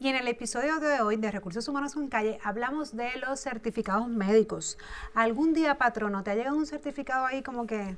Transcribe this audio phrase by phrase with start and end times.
[0.00, 4.08] Y en el episodio de hoy de Recursos Humanos en Calle hablamos de los certificados
[4.08, 4.76] médicos.
[5.14, 7.96] ¿Algún día, patrono, te ha llegado un certificado ahí como que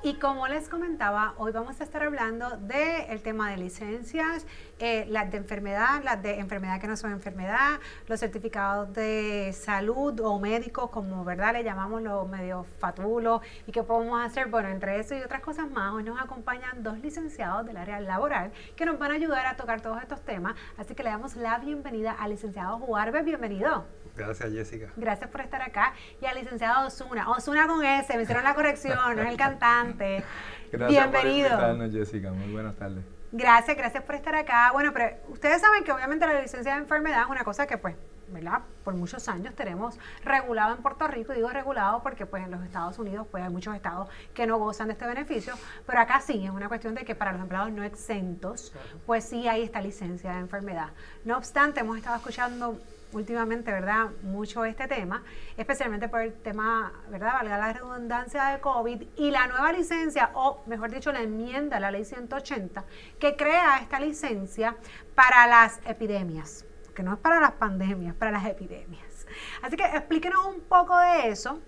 [0.01, 4.47] Y como les comentaba, hoy vamos a estar hablando del tema de licencias,
[4.79, 10.17] eh, las de enfermedad, las de enfermedad que no son enfermedad, los certificados de salud
[10.21, 14.47] o médicos, como verdad le llamamos los medios fatulos, y qué podemos hacer.
[14.47, 18.53] Bueno, entre eso y otras cosas más, hoy nos acompañan dos licenciados del área laboral
[18.77, 20.55] que nos van a ayudar a tocar todos estos temas.
[20.77, 23.25] Así que le damos la bienvenida al licenciado Juárez.
[23.25, 23.85] Bienvenido.
[24.15, 24.91] Gracias, Jessica.
[24.95, 25.93] Gracias por estar acá.
[26.21, 27.29] Y al licenciado Osuna.
[27.31, 29.88] Osuna con S, me hicieron la corrección, no es el cantante.
[30.71, 31.49] Gracias Bienvenido.
[31.57, 32.31] Por Jessica.
[32.31, 33.03] Muy buenas tardes.
[33.31, 34.71] Gracias, gracias por estar acá.
[34.73, 37.95] Bueno, pero ustedes saben que obviamente la licencia de enfermedad es una cosa que pues,
[38.29, 38.61] ¿verdad?
[38.83, 42.97] Por muchos años tenemos regulado en Puerto Rico, digo regulado porque pues en los Estados
[42.97, 45.53] Unidos pues hay muchos estados que no gozan de este beneficio,
[45.85, 48.73] pero acá sí, es una cuestión de que para los empleados no exentos,
[49.05, 50.89] pues sí hay esta licencia de enfermedad.
[51.23, 52.79] No obstante, hemos estado escuchando
[53.13, 54.09] últimamente, ¿verdad?
[54.23, 55.23] Mucho este tema,
[55.57, 57.33] especialmente por el tema, ¿verdad?
[57.33, 61.79] Valga la redundancia de COVID y la nueva licencia, o mejor dicho, la enmienda a
[61.79, 62.83] la ley 180,
[63.19, 64.75] que crea esta licencia
[65.15, 69.25] para las epidemias, que no es para las pandemias, para las epidemias.
[69.61, 71.59] Así que explíquenos un poco de eso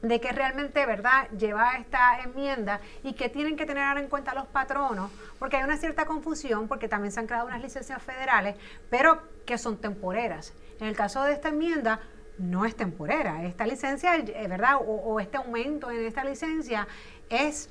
[0.00, 4.46] de que realmente, ¿verdad?, lleva esta enmienda y que tienen que tener en cuenta los
[4.46, 8.56] patronos, porque hay una cierta confusión, porque también se han creado unas licencias federales,
[8.90, 10.52] pero que son temporeras.
[10.80, 12.00] En el caso de esta enmienda,
[12.38, 13.44] no es temporera.
[13.44, 16.86] Esta licencia, eh, ¿verdad?, o, este aumento en esta licencia
[17.28, 17.70] es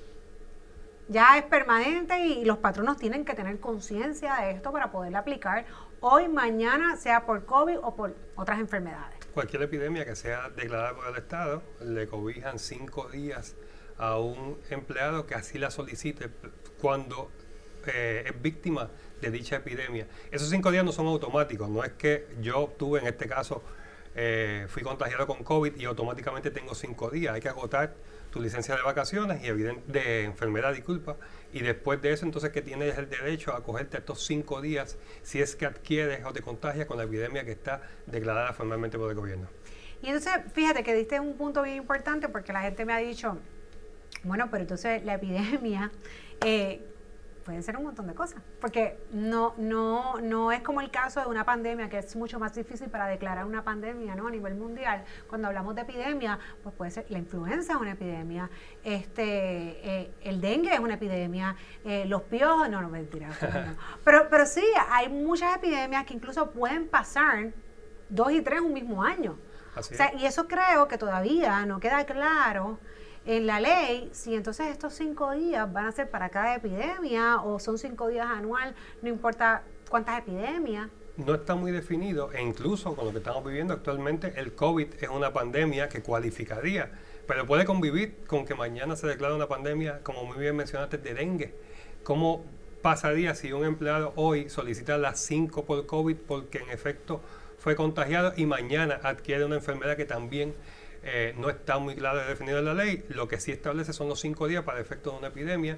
[1.09, 5.66] ya es permanente y los patronos tienen que tener conciencia de esto para poderla aplicar
[6.00, 11.08] hoy, mañana, sea por COVID o por otras enfermedades cualquier epidemia que sea declarada por
[11.08, 13.56] el Estado, le cobijan cinco días
[13.97, 16.30] a un empleado que así la solicite
[16.80, 17.31] cuando
[17.88, 18.90] eh, es víctima
[19.23, 20.07] de dicha epidemia.
[20.31, 23.63] Esos cinco días no son automáticos, no es que yo tuve en este caso,
[24.16, 27.94] eh, fui contagiado con COVID y automáticamente tengo cinco días, hay que agotar
[28.29, 31.17] tu licencia de vacaciones y de enfermedad, disculpa,
[31.53, 35.40] y después de eso entonces que tienes el derecho a cogerte estos cinco días si
[35.40, 39.16] es que adquieres o te contagias con la epidemia que está declarada formalmente por el
[39.16, 39.47] gobierno.
[40.01, 43.38] Y entonces, fíjate que diste un punto bien importante porque la gente me ha dicho,
[44.23, 45.91] bueno, pero entonces la epidemia,
[46.44, 46.81] eh,
[47.43, 51.27] pueden ser un montón de cosas, porque no, no, no es como el caso de
[51.27, 54.27] una pandemia, que es mucho más difícil para declarar una pandemia ¿no?
[54.27, 55.03] a nivel mundial.
[55.27, 58.49] Cuando hablamos de epidemia, pues puede ser la influenza es una epidemia,
[58.83, 63.29] este, eh, el dengue es una epidemia, eh, los piojos, no, no, mentira.
[64.03, 67.53] Pero, pero sí, hay muchas epidemias que incluso pueden pasar
[68.09, 69.37] dos y tres un mismo año.
[70.19, 72.79] y eso creo que todavía no queda claro
[73.25, 77.59] en la ley, si entonces estos cinco días van a ser para cada epidemia o
[77.59, 80.89] son cinco días anual, no importa cuántas epidemias.
[81.16, 85.09] No está muy definido e incluso con lo que estamos viviendo actualmente, el COVID es
[85.09, 86.91] una pandemia que cualificaría,
[87.28, 91.13] pero puede convivir con que mañana se declare una pandemia, como muy bien mencionaste, de
[91.13, 91.53] dengue.
[92.03, 92.44] ¿Cómo
[92.81, 97.22] pasaría si un empleado hoy solicita las cinco por COVID porque en efecto
[97.58, 100.53] fue contagiado y mañana adquiere una enfermedad que también
[101.03, 103.05] eh, no está muy claro definido en la ley.
[103.09, 105.78] Lo que sí establece son los cinco días para efecto de una epidemia.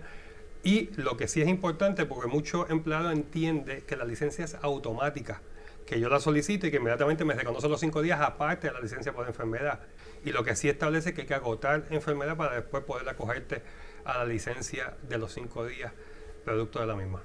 [0.63, 5.41] Y lo que sí es importante, porque muchos empleados entienden que la licencia es automática,
[5.85, 8.79] que yo la solicito y que inmediatamente me reconoce los cinco días aparte de la
[8.79, 9.81] licencia por enfermedad.
[10.23, 13.61] Y lo que sí establece es que hay que agotar enfermedad para después poder acogerte
[14.05, 15.91] a la licencia de los cinco días
[16.43, 17.21] producto de la misma.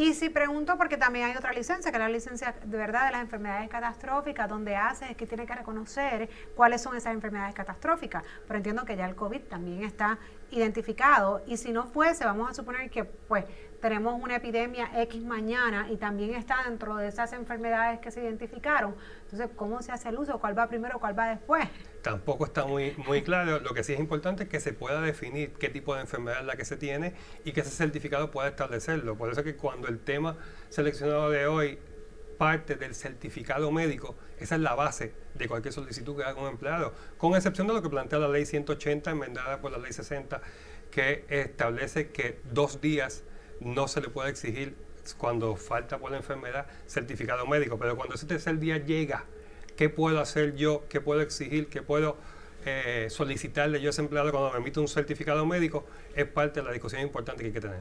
[0.00, 3.10] Y si pregunto, porque también hay otra licencia, que es la licencia de verdad de
[3.10, 8.22] las enfermedades catastróficas, donde hace es que tiene que reconocer cuáles son esas enfermedades catastróficas.
[8.46, 10.20] Pero entiendo que ya el COVID también está
[10.52, 13.44] identificado y si no fuese, vamos a suponer que pues
[13.80, 18.94] tenemos una epidemia X mañana y también está dentro de esas enfermedades que se identificaron.
[19.24, 20.38] Entonces, ¿cómo se hace el uso?
[20.38, 21.68] ¿Cuál va primero, cuál va después?
[22.08, 23.60] Tampoco está muy, muy claro.
[23.60, 26.46] Lo que sí es importante es que se pueda definir qué tipo de enfermedad es
[26.46, 27.12] la que se tiene
[27.44, 29.14] y que ese certificado pueda establecerlo.
[29.18, 30.38] Por eso es que cuando el tema
[30.70, 31.78] seleccionado de hoy
[32.38, 36.94] parte del certificado médico, esa es la base de cualquier solicitud que haga un empleado,
[37.18, 40.40] con excepción de lo que plantea la ley 180 enmendada por la ley 60,
[40.90, 43.22] que establece que dos días
[43.60, 44.74] no se le puede exigir
[45.18, 49.26] cuando falta por la enfermedad certificado médico, pero cuando ese tercer día llega,
[49.78, 50.82] ¿qué puedo hacer yo?
[50.88, 51.68] ¿Qué puedo exigir?
[51.68, 52.16] ¿Qué puedo
[52.66, 55.86] eh, solicitarle yo a ese empleado cuando me emite un certificado médico?
[56.16, 57.80] Es parte de la discusión importante que hay que tener.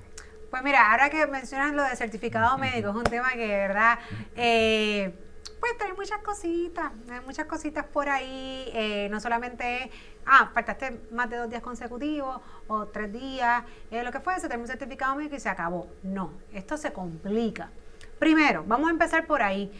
[0.51, 3.97] Pues mira, ahora que mencionas lo de certificado médico, es un tema que de verdad,
[4.35, 5.11] eh,
[5.59, 9.89] pues trae muchas cositas, hay muchas cositas por ahí, eh, no solamente,
[10.27, 14.69] ah, faltaste más de dos días consecutivos o tres días, eh, lo que fuese, tenemos
[14.69, 15.87] un certificado médico y se acabó.
[16.03, 17.71] No, esto se complica.
[18.19, 19.71] Primero, vamos a empezar por ahí.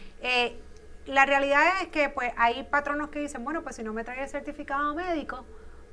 [1.07, 4.23] La realidad es que pues hay patronos que dicen, bueno, pues si no me trae
[4.23, 5.45] el certificado médico,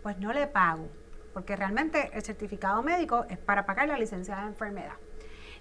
[0.03, 0.89] pues no le pago
[1.35, 4.95] porque realmente el certificado médico es para pagar la licencia de enfermedad.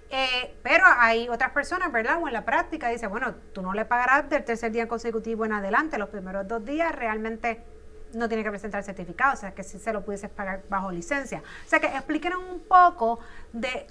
[0.08, 2.22] Eh, pero hay otras personas, ¿verdad?
[2.22, 5.52] O en la práctica dice, bueno, tú no le pagarás del tercer día consecutivo en
[5.52, 7.64] adelante, los primeros dos días realmente
[8.14, 10.92] no tiene que presentar el certificado, o sea que sí se lo pudieses pagar bajo
[10.92, 11.42] licencia.
[11.66, 13.18] O sea que explíquenos un poco
[13.52, 13.88] de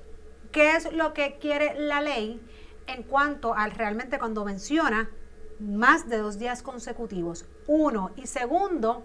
[0.54, 2.42] qué es lo que quiere la ley
[2.88, 5.10] en cuanto al realmente cuando menciona
[5.60, 7.46] más de dos días consecutivos.
[7.68, 8.12] Uno.
[8.16, 9.04] Y segundo,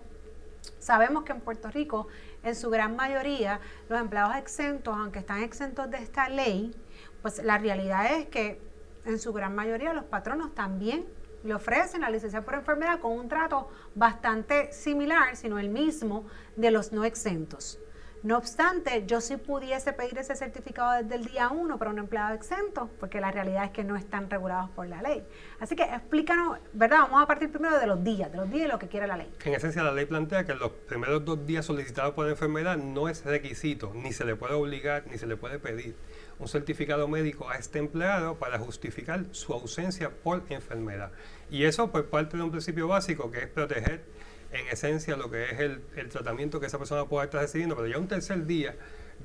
[0.78, 2.08] sabemos que en Puerto Rico
[2.42, 6.74] en su gran mayoría, los empleados exentos, aunque están exentos de esta ley,
[7.22, 8.60] pues la realidad es que
[9.04, 11.06] en su gran mayoría los patronos también
[11.44, 16.70] le ofrecen la licencia por enfermedad con un trato bastante similar, sino el mismo de
[16.70, 17.78] los no exentos.
[18.24, 22.34] No obstante, yo sí pudiese pedir ese certificado desde el día 1 para un empleado
[22.34, 25.24] exento, porque la realidad es que no están regulados por la ley.
[25.60, 27.02] Así que explícanos, ¿verdad?
[27.02, 29.16] Vamos a partir primero de los días, de los días y lo que quiere la
[29.16, 29.32] ley.
[29.44, 33.24] En esencia, la ley plantea que los primeros dos días solicitados por enfermedad no es
[33.24, 35.94] requisito, ni se le puede obligar, ni se le puede pedir
[36.40, 41.12] un certificado médico a este empleado para justificar su ausencia por enfermedad.
[41.50, 44.04] Y eso por parte de un principio básico que es proteger
[44.52, 47.98] en esencia lo que es el, tratamiento que esa persona pueda estar recibiendo, pero ya
[47.98, 48.74] un tercer día,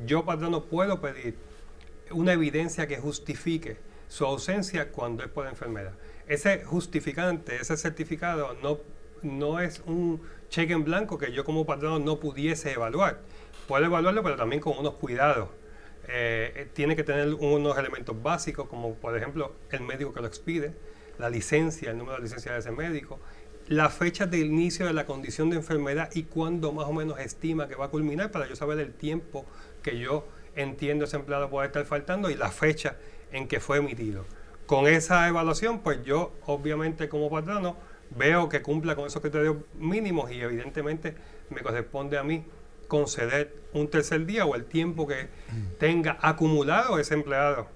[0.06, 1.36] yo patrono puedo pedir
[2.12, 3.78] una evidencia que justifique
[4.08, 5.94] su ausencia cuando es por enfermedad.
[6.28, 8.80] Ese justificante, ese certificado no,
[9.22, 13.22] no es un cheque en blanco que yo como patrono no pudiese evaluar.
[13.68, 15.50] Puedo evaluarlo, pero también con unos cuidados.
[16.08, 20.74] Eh, tiene que tener unos elementos básicos, como por ejemplo el médico que lo expide,
[21.18, 23.20] la licencia, el número de licencia de ese médico,
[23.68, 27.68] la fecha de inicio de la condición de enfermedad y cuándo más o menos estima
[27.68, 29.45] que va a culminar para yo saber el tiempo
[29.81, 32.98] que yo entiendo ese empleado puede estar faltando y la fecha
[33.31, 34.25] en que fue emitido.
[34.65, 37.75] Con esa evaluación, pues yo obviamente como patrono
[38.15, 41.15] veo que cumpla con esos criterios mínimos y evidentemente
[41.50, 42.45] me corresponde a mí
[42.88, 45.27] conceder un tercer día o el tiempo que
[45.80, 47.68] tenga acumulado ese empleado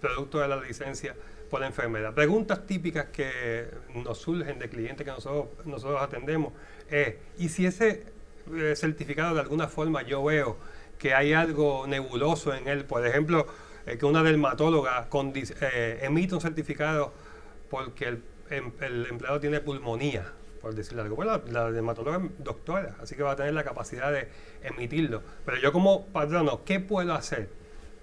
[0.00, 1.14] producto de la licencia
[1.50, 2.14] por la enfermedad.
[2.14, 6.52] Preguntas típicas que nos surgen de clientes que nosotros, nosotros atendemos
[6.90, 8.04] es, ¿y si ese
[8.54, 10.56] eh, certificado de alguna forma yo veo
[10.98, 12.84] que hay algo nebuloso en él?
[12.84, 13.46] Por ejemplo,
[13.86, 15.08] eh, que una dermatóloga
[15.60, 17.12] eh, emite un certificado
[17.70, 21.16] porque el, em, el, empleado tiene pulmonía, por decirle algo.
[21.16, 24.28] Bueno, la, dermatóloga es doctora, así que va a tener la capacidad de
[24.62, 25.22] emitirlo.
[25.44, 27.48] Pero yo como patrono, ¿qué puedo hacer?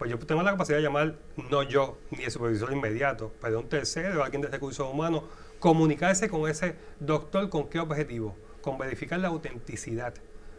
[0.03, 1.15] Pues yo tengo la capacidad de llamar,
[1.49, 5.23] no yo, ni el supervisor inmediato, pero un tercero, alguien de recursos humanos,
[5.59, 10.13] comunicarse con ese doctor con qué objetivo, con verificar la autenticidad,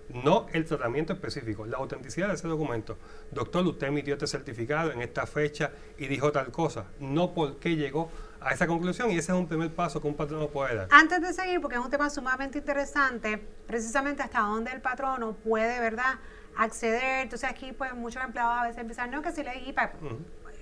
[0.08, 2.96] no el tratamiento específico, la autenticidad de ese documento.
[3.32, 7.76] Doctor, usted emitió este certificado en esta fecha y dijo tal cosa, no por qué
[7.76, 8.10] llegó
[8.40, 10.88] a esa conclusión y ese es un primer paso que un patrono puede dar.
[10.90, 15.80] Antes de seguir, porque es un tema sumamente interesante, precisamente hasta dónde el patrono puede,
[15.80, 16.14] ¿verdad?,
[16.56, 17.22] acceder.
[17.22, 19.92] Entonces aquí pues muchos empleados a veces empiezan, no, que si le IPA,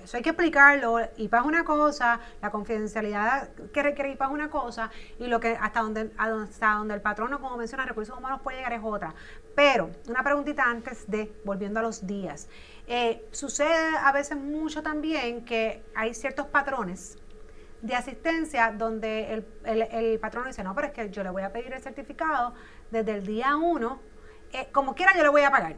[0.03, 4.51] eso hay que explicarlo, IPA es una cosa, la confidencialidad que requiere IPA es una
[4.51, 8.59] cosa, y lo que hasta donde, hasta donde el patrono, como menciona, recursos humanos puede
[8.59, 9.15] llegar es otra.
[9.55, 12.49] Pero, una preguntita antes de, volviendo a los días.
[12.89, 17.17] Eh, sucede a veces mucho también que hay ciertos patrones
[17.81, 21.43] de asistencia donde el, el, el patrono dice, no, pero es que yo le voy
[21.43, 22.55] a pedir el certificado
[22.91, 24.12] desde el día 1
[24.73, 25.77] como quiera yo le voy a pagar.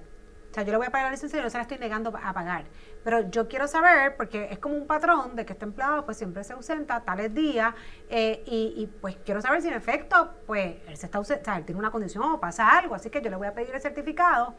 [0.51, 2.13] O sea, yo le voy a pagar la licencia y no se la estoy negando
[2.17, 2.67] a pagar.
[3.03, 6.45] Pero yo quiero saber, porque es como un patrón de que este empleado pues siempre
[6.45, 7.75] se ausenta tales días
[8.09, 11.65] eh, y, pues quiero saber si en efecto pues él se está o sea, él
[11.65, 12.95] tiene una condición o pasa algo.
[12.95, 14.55] Así que yo le voy a pedir el certificado,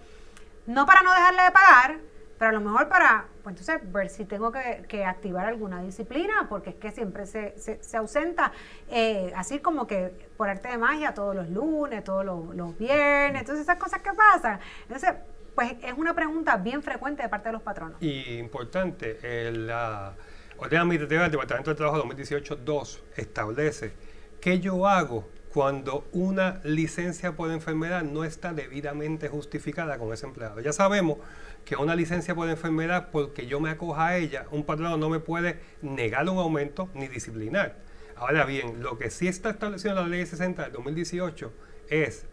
[0.66, 2.00] no para no dejarle de pagar,
[2.38, 6.72] pero a lo mejor para, pues entonces, ver si tengo que, activar alguna disciplina, porque
[6.72, 8.52] es que siempre se, se, ausenta,
[8.90, 13.64] eh, así como que por arte de magia, todos los lunes, todos los, viernes, entonces
[13.64, 14.60] esas cosas que pasan.
[14.84, 15.14] Entonces,
[15.54, 18.02] pues es una pregunta bien frecuente de parte de los patronos.
[18.02, 20.14] Y importante, eh, la
[20.58, 23.94] Orden Administrativa del Departamento de Trabajo 2018-2 establece
[24.42, 30.60] que yo hago cuando una licencia por enfermedad no está debidamente justificada con ese empleado.
[30.60, 31.20] Ya sabemos
[31.66, 35.20] que una licencia por enfermedad, porque yo me acoja a ella, un patrono no me
[35.20, 37.78] puede negar un aumento ni disciplinar.
[38.16, 41.52] Ahora bien, lo que sí está establecido en la ley 60 del 2018
[41.90, 42.28] es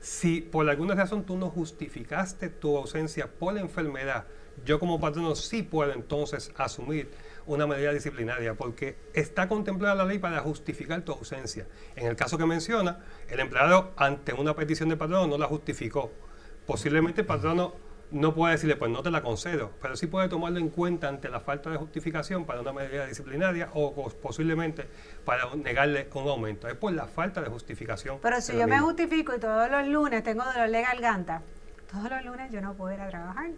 [0.00, 4.24] si por alguna razón tú no justificaste tu ausencia por enfermedad,
[4.64, 7.10] yo como patrono sí puedo entonces asumir
[7.46, 11.66] una medida disciplinaria, porque está contemplada la ley para justificar tu ausencia.
[11.96, 16.12] En el caso que menciona, el empleado ante una petición de patrono no la justificó.
[16.66, 17.74] Posiblemente el patrono
[18.12, 21.28] no puede decirle, pues no te la concedo, pero sí puede tomarlo en cuenta ante
[21.28, 24.88] la falta de justificación para una medida disciplinaria o, posiblemente
[25.24, 26.68] para negarle un aumento.
[26.68, 28.18] Es por la falta de justificación.
[28.20, 31.42] Pero si yo me justifico y todos los lunes tengo dolor de garganta,
[31.90, 33.50] todos los lunes yo no puedo ir a trabajar.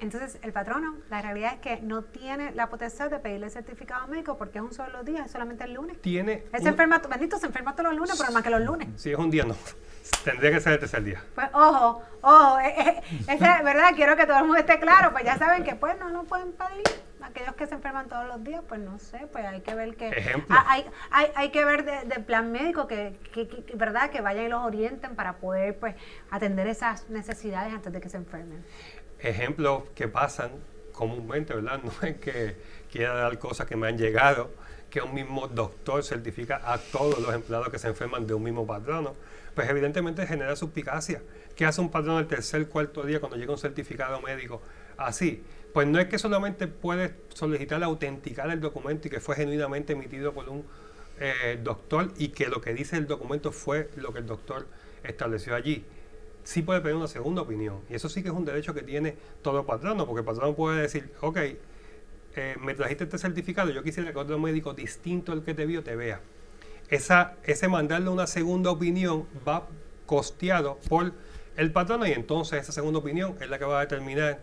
[0.00, 4.38] Entonces, el patrono, la realidad es que no tiene la potestad de pedirle certificado médico
[4.38, 6.00] porque es un solo día, es solamente el lunes.
[6.00, 6.44] Tiene.
[6.52, 8.88] Es enferma, bendito, se enferma todos los lunes, pero más que los lunes.
[8.96, 9.56] Si es un día, no.
[10.24, 11.22] Tendría que ser el tercer día.
[11.34, 15.24] Pues, ojo, ojo, eh, eh, es verdad, quiero que todo el mundo esté claro, pues
[15.24, 16.84] ya saben que pues no lo pueden pedir.
[17.20, 20.08] Aquellos que se enferman todos los días, pues no sé, pues hay que ver que...
[20.08, 20.56] Ejemplo.
[20.66, 24.08] Hay, hay, hay que ver del de plan médico que, que, que, ¿verdad?
[24.10, 25.94] Que vayan y los orienten para poder, pues,
[26.30, 28.64] atender esas necesidades antes de que se enfermen
[29.20, 30.50] ejemplos que pasan
[30.92, 31.80] comúnmente, ¿verdad?
[31.84, 32.56] No es que
[32.90, 34.50] quiera dar cosas que me han llegado,
[34.90, 38.66] que un mismo doctor certifica a todos los empleados que se enferman de un mismo
[38.66, 39.14] patrono,
[39.54, 41.22] pues evidentemente genera suspicacia.
[41.54, 44.62] ¿Qué hace un patrono el tercer, cuarto día cuando llega un certificado médico
[44.96, 45.42] así?
[45.74, 50.32] Pues no es que solamente puede solicitar autenticar el documento y que fue genuinamente emitido
[50.32, 50.64] por un
[51.20, 54.66] eh, doctor y que lo que dice el documento fue lo que el doctor
[55.02, 55.84] estableció allí
[56.48, 57.80] sí puede pedir una segunda opinión.
[57.90, 60.80] Y eso sí que es un derecho que tiene todo patrono, porque el patrono puede
[60.80, 61.36] decir, ok,
[62.36, 65.82] eh, me trajiste este certificado, yo quisiera que otro médico distinto al que te vio
[65.82, 66.22] te vea.
[66.88, 69.66] Esa, ese mandarle una segunda opinión va
[70.06, 71.12] costeado por
[71.58, 74.40] el patrono y entonces esa segunda opinión es la que va a determinar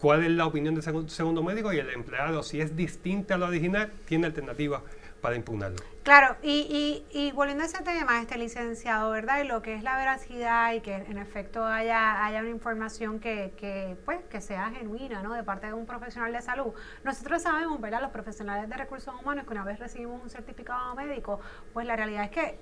[0.00, 3.46] cuál es la opinión del segundo médico y el empleado, si es distinta a la
[3.46, 4.82] original, tiene alternativa
[5.22, 5.78] para impugnarlo.
[6.02, 9.40] Claro, y, y, volviendo a ese tema, este licenciado, ¿verdad?
[9.42, 13.54] Y lo que es la veracidad y que en efecto haya, haya una información que,
[13.56, 15.32] que, pues, que sea genuina, ¿no?
[15.32, 16.74] De parte de un profesional de salud.
[17.04, 18.02] Nosotros sabemos, ¿verdad?
[18.02, 21.38] Los profesionales de recursos humanos que una vez recibimos un certificado médico,
[21.72, 22.58] pues la realidad es que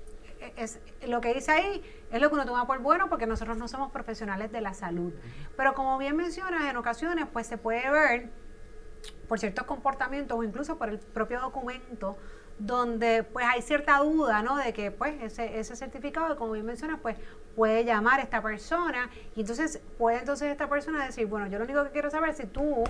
[0.57, 3.69] es, lo que dice ahí es lo que uno toma por bueno porque nosotros no
[3.69, 5.13] somos profesionales de la salud.
[5.57, 8.31] Pero como bien mencionas, en ocasiones pues se puede ver
[9.29, 12.17] por ciertos comportamientos o incluso por el propio documento
[12.61, 14.57] donde pues hay cierta duda, ¿no?
[14.57, 17.17] De que pues ese, ese certificado, como bien mencionas, pues
[17.57, 21.65] puede llamar a esta persona y entonces puede entonces esta persona decir, bueno, yo lo
[21.65, 22.85] único que quiero saber es si tú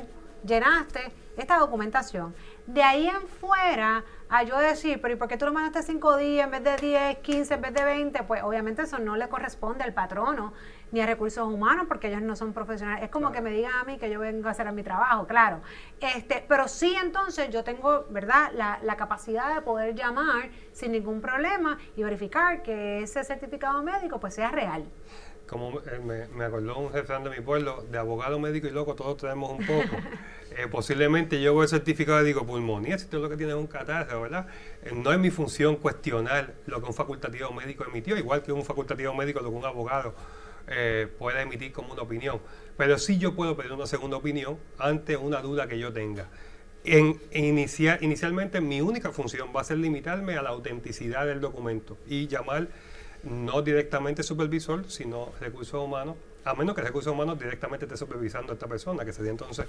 [0.44, 2.34] llenaste esta documentación.
[2.66, 6.16] De ahí en fuera, a yo decir, pero ¿y por qué tú lo mandaste cinco
[6.16, 8.22] días en vez de 10, 15, en vez de 20?
[8.24, 10.52] Pues obviamente eso no le corresponde al patrono
[10.92, 13.04] ni a recursos humanos porque ellos no son profesionales.
[13.04, 15.60] Es como que me digan a mí que yo vengo a hacer mi trabajo, claro.
[16.00, 21.20] Este, pero sí entonces yo tengo, ¿verdad?, la, la capacidad de poder llamar sin ningún
[21.20, 24.84] problema y verificar que ese certificado médico pues sea real
[25.50, 28.94] como eh, me, me, acordó un jefe de mi pueblo, de abogado, médico y loco,
[28.94, 29.96] todos tenemos un poco.
[30.56, 33.58] Eh, posiblemente yo voy el certificado de digo pulmonía, si todo lo que tiene es
[33.58, 34.48] un catarro, ¿verdad?
[34.82, 38.64] Eh, no es mi función cuestionar lo que un facultativo médico emitió, igual que un
[38.64, 40.12] facultativo médico lo que un abogado
[41.18, 42.40] puede emitir como una opinión.
[42.76, 46.28] Pero sí yo puedo pedir una segunda opinión ante una duda que yo tenga.
[46.84, 52.26] En, inicialmente mi única función va a ser limitarme a la autenticidad del documento y
[52.26, 52.68] llamar
[53.22, 58.54] no directamente supervisor, sino recursos humanos, a menos que recursos humanos directamente esté supervisando a
[58.54, 59.66] esta persona, que sería entonces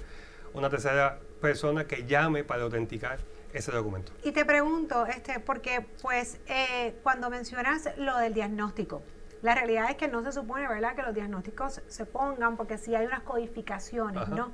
[0.54, 3.18] una tercera persona que llame para autenticar
[3.52, 4.12] ese documento.
[4.24, 9.02] Y te pregunto, este, porque pues eh, cuando mencionas lo del diagnóstico,
[9.42, 12.94] la realidad es que no se supone, ¿verdad?, que los diagnósticos se pongan porque si
[12.94, 14.52] hay unas codificaciones, ¿no?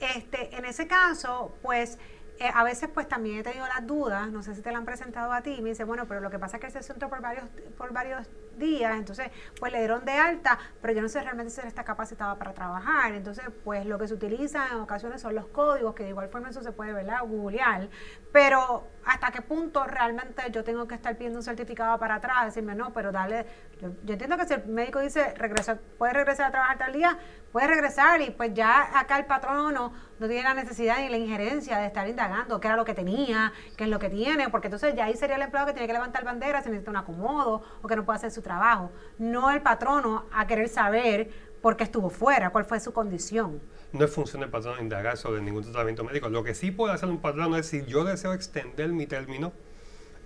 [0.00, 1.98] Este, en ese caso, pues
[2.40, 4.84] eh, a veces pues también he tenido las dudas, no sé si te la han
[4.84, 7.08] presentado a ti, me dice, bueno, pero lo que pasa es que él se sentó
[7.08, 7.44] por varios,
[7.78, 11.60] por varios días, entonces pues le dieron de alta, pero yo no sé realmente si
[11.60, 15.46] él está capacitado para trabajar, entonces pues lo que se utiliza en ocasiones son los
[15.46, 17.88] códigos, que de igual forma eso se puede, ¿verdad?, googlear,
[18.32, 22.74] pero hasta qué punto realmente yo tengo que estar pidiendo un certificado para atrás, decirme
[22.74, 23.46] no, pero dale,
[23.80, 27.18] yo, entiendo que si el médico dice regresa, puede regresar a trabajar tal día,
[27.52, 31.78] puede regresar y pues ya acá el patrón no, tiene la necesidad ni la injerencia
[31.78, 34.94] de estar indagando qué era lo que tenía, qué es lo que tiene, porque entonces
[34.94, 37.88] ya ahí sería el empleado que tiene que levantar bandera, si necesita un acomodo o
[37.88, 41.30] que no puede hacer su trabajo, no el patrono a querer saber
[41.60, 43.60] por qué estuvo fuera, cuál fue su condición
[43.94, 46.28] no es función del patrón indagar sobre ningún tratamiento médico.
[46.28, 49.52] Lo que sí puede hacer un patrón es, si yo deseo extender mi término,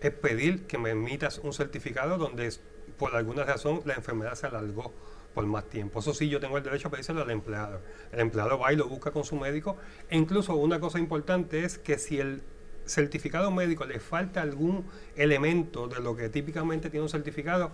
[0.00, 2.50] es pedir que me emitas un certificado donde
[2.96, 4.94] por alguna razón la enfermedad se alargó
[5.34, 5.98] por más tiempo.
[5.98, 7.82] Eso sí, yo tengo el derecho a pedírselo al empleado.
[8.10, 9.76] El empleado va y lo busca con su médico.
[10.08, 12.42] E incluso una cosa importante es que si el
[12.86, 17.72] certificado médico le falta algún elemento de lo que típicamente tiene un certificado,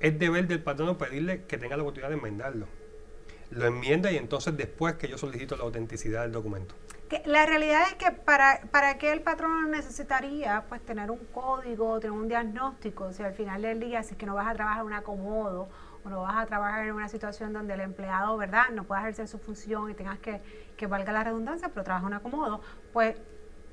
[0.00, 2.66] es deber del patrón pedirle que tenga la oportunidad de enmendarlo
[3.50, 6.74] lo enmienda y entonces después que yo solicito la autenticidad del documento.
[7.08, 12.00] Que la realidad es que para, para que el patrón necesitaría pues tener un código,
[12.00, 14.84] tener un diagnóstico, si al final del día si es que no vas a trabajar
[14.84, 15.68] un acomodo
[16.04, 19.28] o no vas a trabajar en una situación donde el empleado, ¿verdad?, no pueda ejercer
[19.28, 20.40] su función y tengas que,
[20.76, 22.60] que valga la redundancia, pero trabaja un acomodo,
[22.92, 23.16] pues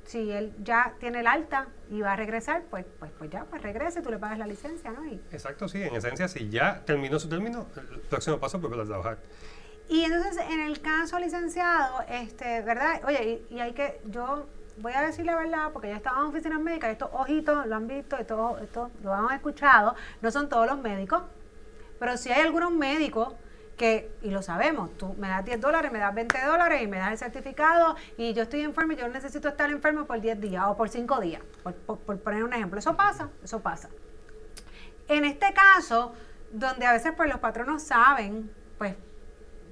[0.05, 3.61] si él ya tiene el alta y va a regresar, pues, pues, pues ya, pues
[3.61, 5.03] regrese, tú le pagas la licencia, ¿no?
[5.31, 8.85] Exacto, sí, en esencia, si ya terminó su término, el próximo paso es volver a
[8.85, 9.17] trabajar.
[9.89, 13.01] Y entonces, en el caso licenciado, este, ¿verdad?
[13.05, 14.47] Oye, y, hay que, yo
[14.77, 17.87] voy a decir la verdad, porque ya estaba en oficinas médicas, estos ojitos lo han
[17.87, 21.23] visto, esto, esto lo han escuchado, no son todos los médicos,
[21.99, 23.33] pero si hay algunos médicos
[23.77, 26.97] que, y lo sabemos, tú me das 10 dólares, me das 20 dólares y me
[26.97, 30.63] das el certificado y yo estoy enfermo y yo necesito estar enfermo por 10 días
[30.67, 32.79] o por 5 días, por, por poner un ejemplo.
[32.79, 33.89] Eso pasa, eso pasa.
[35.07, 36.13] En este caso,
[36.51, 38.95] donde a veces pues los patronos saben, pues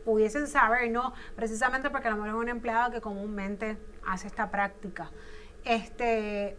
[0.05, 4.51] pudiesen saber, no, precisamente porque a lo mejor es un empleado que comúnmente hace esta
[4.51, 5.11] práctica.
[5.63, 6.57] Este,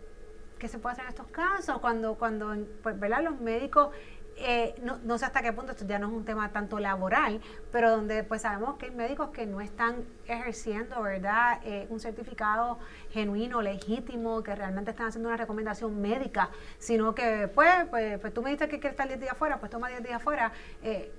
[0.58, 1.78] ¿Qué se puede hacer en estos casos?
[1.80, 3.22] Cuando, cuando pues, ¿verdad?
[3.22, 3.90] los médicos
[4.36, 7.40] eh, no, no, sé hasta qué punto esto ya no es un tema tanto laboral,
[7.70, 11.60] pero donde pues sabemos que hay médicos que no están ejerciendo, ¿verdad?
[11.64, 12.78] Eh, un certificado
[13.10, 18.42] genuino, legítimo, que realmente están haciendo una recomendación médica, sino que pues, pues, pues tú
[18.42, 20.52] me dices que quieres estar 10 días afuera, pues toma 10 días afuera.
[20.82, 21.12] Eh,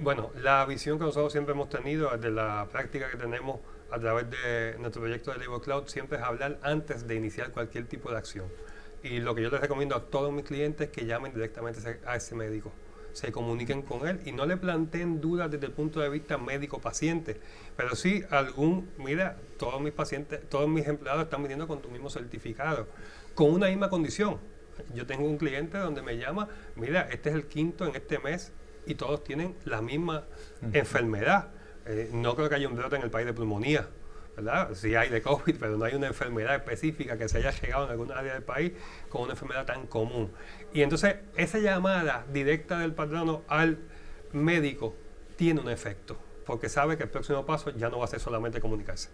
[0.00, 3.60] bueno, la visión que nosotros siempre hemos tenido de la práctica que tenemos
[3.90, 7.86] a través de nuestro proyecto de Labor Cloud siempre es hablar antes de iniciar cualquier
[7.86, 8.46] tipo de acción.
[9.02, 12.16] Y lo que yo les recomiendo a todos mis clientes es que llamen directamente a
[12.16, 12.72] ese médico,
[13.12, 17.40] se comuniquen con él y no le planteen dudas desde el punto de vista médico-paciente,
[17.76, 22.10] pero sí algún, mira, todos mis pacientes, todos mis empleados están viniendo con tu mismo
[22.10, 22.88] certificado,
[23.34, 24.38] con una misma condición.
[24.94, 28.52] Yo tengo un cliente donde me llama, mira, este es el quinto en este mes
[28.88, 30.24] y todos tienen la misma
[30.72, 31.48] enfermedad.
[31.86, 33.86] Eh, no creo que haya un brote en el país de pulmonía,
[34.34, 34.74] ¿verdad?
[34.74, 37.90] Sí hay de COVID, pero no hay una enfermedad específica que se haya llegado en
[37.92, 38.72] alguna área del país
[39.08, 40.32] con una enfermedad tan común.
[40.72, 43.78] Y entonces esa llamada directa del patrono al
[44.32, 44.96] médico
[45.36, 48.60] tiene un efecto, porque sabe que el próximo paso ya no va a ser solamente
[48.60, 49.10] comunicarse.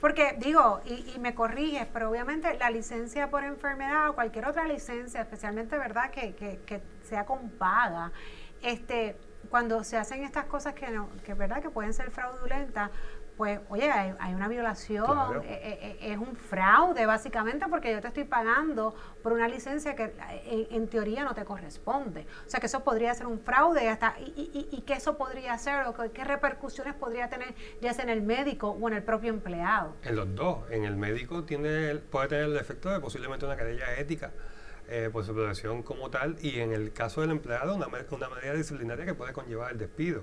[0.00, 5.20] Porque digo, y, me corriges, pero obviamente la licencia por enfermedad o cualquier otra licencia,
[5.20, 8.10] especialmente, ¿verdad?, que, que, que sea con paga,
[8.62, 9.16] este,
[9.50, 12.90] cuando se hacen estas cosas que, no, que verdad que pueden ser fraudulentas,
[13.36, 18.08] pues oye, hay, una violación, eh, eh, eh, es, un fraude básicamente porque yo te
[18.08, 20.12] estoy pagando por una licencia que
[20.70, 22.26] en, teoría no te corresponde.
[22.46, 25.86] O sea que eso podría ser un fraude hasta, y, y, qué eso podría ser
[25.86, 29.96] o qué, repercusiones podría tener ya sea en el médico o en el propio empleado.
[30.02, 33.96] En los dos, en el médico tiene puede tener el efecto de posiblemente una querella
[33.96, 34.30] ética
[34.88, 38.54] eh, por su profesión como tal y en el caso del empleado una, una medida
[38.54, 40.22] disciplinaria que puede conllevar el despido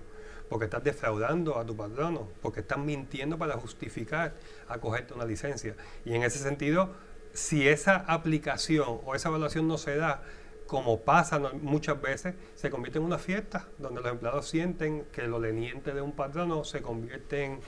[0.49, 4.33] porque estás defraudando a tu patrono, porque estás mintiendo para justificar
[4.67, 5.75] acogerte una licencia.
[6.03, 6.89] Y en ese sentido,
[7.33, 10.23] si esa aplicación o esa evaluación no se da,
[10.65, 15.39] como pasa muchas veces, se convierte en una fiesta donde los empleados sienten que lo
[15.39, 17.59] leniente de un patrono se convierte en,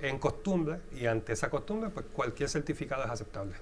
[0.00, 3.54] en costumbre y ante esa costumbre, pues cualquier certificado es aceptable.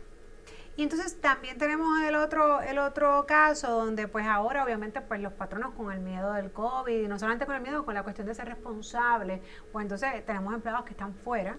[0.75, 5.35] Y entonces también tenemos el otro, el otro caso donde pues ahora obviamente pues los
[5.35, 8.27] patronos con el miedo del COVID, y no solamente con el miedo, con la cuestión
[8.27, 11.59] de ser responsable, pues entonces tenemos empleados que están fuera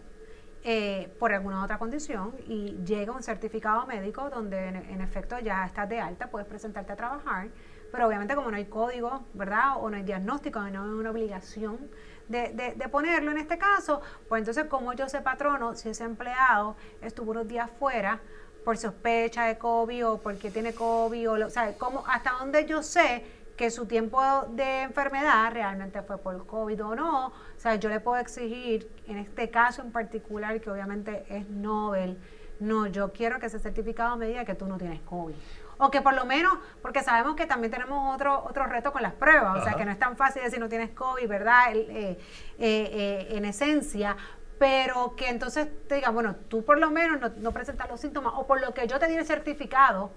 [0.63, 5.87] eh, por alguna otra condición y llega un certificado médico donde en, efecto ya estás
[5.89, 7.49] de alta, puedes presentarte a trabajar,
[7.91, 9.73] pero obviamente como no hay código, ¿verdad?
[9.77, 11.91] O no hay diagnóstico, no hay una obligación
[12.29, 16.05] de, de, de, ponerlo en este caso, pues entonces como yo sé patrono, si ese
[16.05, 18.21] empleado estuvo unos días fuera,
[18.63, 22.83] por sospecha de COVID o porque tiene COVID, o, o sea, ¿cómo, hasta dónde yo
[22.83, 23.23] sé
[23.55, 27.27] que su tiempo de enfermedad realmente fue por COVID o no.
[27.27, 32.17] O sea, yo le puedo exigir, en este caso en particular, que obviamente es Nobel,
[32.59, 35.35] no, yo quiero que ese certificado me diga que tú no tienes COVID.
[35.79, 39.13] O que por lo menos, porque sabemos que también tenemos otro, otro reto con las
[39.13, 41.75] pruebas, o sea que no es tan fácil decir no tienes COVID, ¿verdad?
[41.75, 42.17] Eh, eh,
[42.59, 44.15] eh, en esencia,
[44.63, 48.31] pero que entonces te diga, bueno, tú por lo menos no, no, presentas los síntomas,
[48.37, 50.09] o por lo que yo te di el certificado,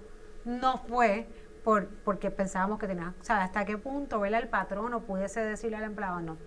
[0.45, 1.27] no fue
[1.65, 4.41] por, porque pensábamos que tenía, o sea, hasta qué punto, ¿verdad?
[4.41, 6.37] El patrón pudiese decirle al empleado, no,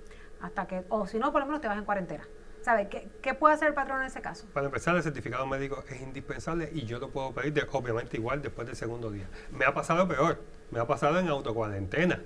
[0.41, 2.27] hasta que, o si no, por lo menos te vas en cuarentena.
[2.63, 2.89] ¿Sabe?
[2.89, 4.47] ¿Qué, ¿Qué, puede hacer el patrón en ese caso?
[4.55, 8.67] Para empezar, el certificado médico es indispensable y yo lo puedo pedir, obviamente, igual después
[8.67, 9.29] del segundo día.
[9.51, 12.21] Me ha pasado peor, me ha pasado en autocuarentena.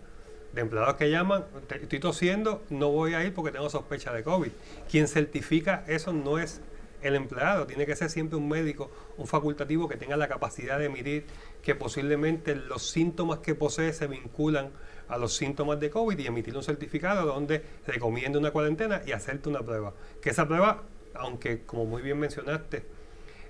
[0.54, 4.52] De empleados que llaman, estoy tosiendo, no voy a ir porque tengo sospecha de COVID.
[4.88, 6.60] Quien certifica eso no es
[7.02, 10.86] el empleado, tiene que ser siempre un médico, un facultativo que tenga la capacidad de
[10.86, 11.26] emitir
[11.60, 14.70] que posiblemente los síntomas que posee se vinculan
[15.08, 19.48] a los síntomas de COVID y emitir un certificado donde recomiende una cuarentena y hacerte
[19.48, 19.92] una prueba.
[20.22, 22.84] Que esa prueba, aunque como muy bien mencionaste,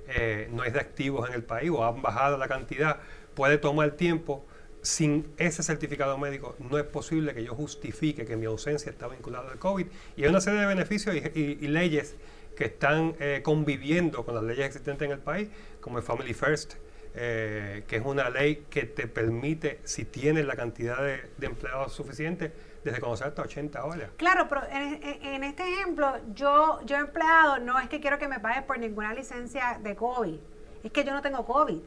[0.09, 2.99] eh, no es de activos en el país o han bajado la cantidad,
[3.35, 4.45] puede tomar tiempo.
[4.85, 9.51] Sin ese certificado médico no es posible que yo justifique que mi ausencia está vinculada
[9.51, 9.87] al COVID.
[10.15, 12.15] Y hay una serie de beneficios y, leyes
[12.55, 15.49] que están eh, conviviendo con las leyes existentes en el país,
[15.81, 16.75] como el Family First,
[17.15, 22.53] eh, que es una ley que te permite, si tienes la cantidad de, empleados suficiente,
[22.85, 24.11] desde conocer hasta 80 horas.
[24.19, 28.65] Claro, pero en, este ejemplo, yo, yo empleado, no es que quiero que me pagues
[28.65, 30.39] por ninguna licencia de COVID,
[30.83, 31.81] es que yo no tengo COVID.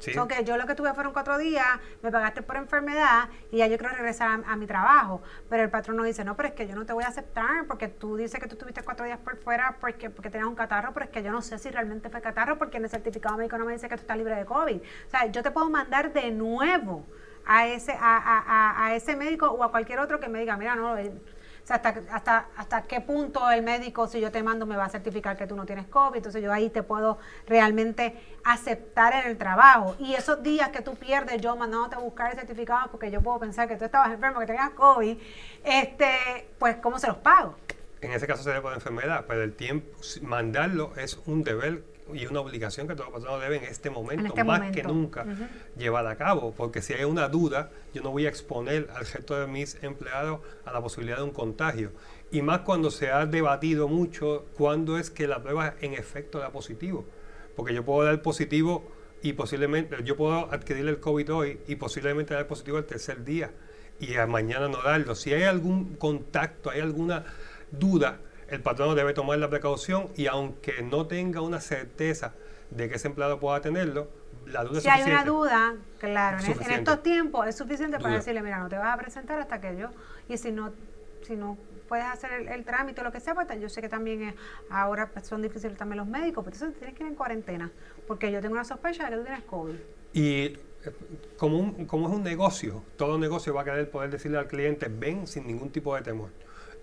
[0.00, 0.12] Sí.
[0.28, 1.66] que yo lo que tuve fueron cuatro días,
[2.02, 5.22] me pagaste por enfermedad y ya yo quiero regresar a, mi trabajo.
[5.48, 7.66] Pero el patrón no dice, no, pero es que yo no te voy a aceptar
[7.66, 10.92] porque tú dices que tú estuviste cuatro días por fuera porque, porque tenías un catarro,
[10.94, 13.58] pero es que yo no sé si realmente fue catarro porque en el certificado médico
[13.58, 14.76] no me dice que tú estás libre de COVID.
[14.76, 17.06] O sea, yo te puedo mandar de nuevo
[17.44, 20.74] a ese, a, a, a ese médico o a cualquier otro que me diga, mira,
[20.74, 20.96] no,
[21.74, 25.36] hasta, hasta, hasta qué punto el médico, si yo te mando, me va a certificar
[25.36, 26.16] que tú no tienes COVID.
[26.16, 29.96] Entonces yo ahí te puedo realmente aceptar en el trabajo.
[29.98, 33.38] Y esos días que tú pierdes yo mandándote a buscar el certificado porque yo puedo
[33.38, 35.18] pensar que tú estabas enfermo, que tenías COVID,
[35.64, 37.56] este, pues ¿cómo se los pago?
[38.00, 42.40] En ese caso sería por enfermedad, pero el tiempo, mandarlo es un deber y una
[42.40, 45.26] obligación que todos los patronos deben en este momento, este más que nunca,
[45.76, 46.52] llevar a cabo.
[46.56, 50.40] Porque si hay una duda, yo no voy a exponer al resto de mis empleados
[50.64, 51.92] a la posibilidad de un contagio.
[52.30, 56.50] Y más cuando se ha debatido mucho cuándo es que la prueba en efecto da
[56.50, 57.04] positivo.
[57.56, 58.90] Porque yo puedo dar positivo
[59.22, 63.50] y posiblemente, yo puedo adquirir el COVID hoy y posiblemente dar positivo el tercer día
[64.00, 65.14] y mañana no darlo.
[65.14, 67.24] Si hay algún contacto, hay alguna
[67.70, 68.18] duda,
[68.50, 72.34] el patrono debe tomar la precaución y aunque no tenga una certeza
[72.70, 74.08] de que ese empleado pueda tenerlo,
[74.46, 75.04] la duda si es suficiente.
[75.04, 78.76] Si hay una duda, claro, en, estos tiempos es suficiente para decirle, mira, no te
[78.76, 79.90] vas a presentar hasta que yo,
[80.28, 80.72] y si no,
[81.22, 81.56] si no
[81.88, 84.34] puedes hacer el, trámite o lo que sea, pues yo sé que también
[84.68, 87.70] ahora pues, son difíciles también los médicos, pero entonces tienes que ir en cuarentena,
[88.06, 89.74] porque yo tengo una sospecha de que tú tienes COVID.
[90.12, 90.58] Y eh,
[91.36, 95.26] como, como es un negocio, todo negocio va a querer poder decirle al cliente, ven
[95.26, 96.30] sin ningún tipo de temor